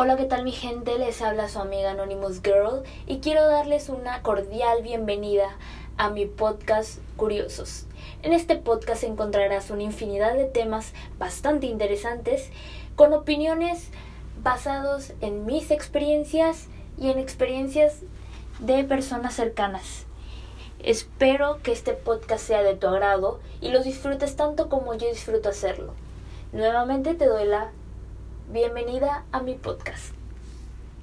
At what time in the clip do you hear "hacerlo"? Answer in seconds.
25.48-25.92